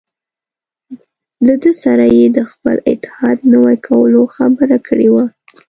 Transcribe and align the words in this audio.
له 1.45 1.53
ده 1.63 1.71
سره 1.83 2.05
یې 2.17 2.25
د 2.37 2.39
خپل 2.51 2.75
اتحاد 2.91 3.37
نوي 3.53 3.77
کولو 3.87 4.21
خبره 4.35 4.77
کړې 4.87 5.09
وه. 5.13 5.25